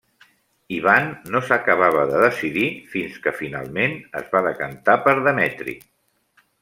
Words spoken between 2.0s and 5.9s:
de decidir fins que finalment es va decantar per Demetri.